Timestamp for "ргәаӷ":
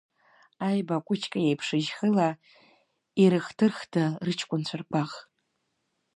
4.81-5.11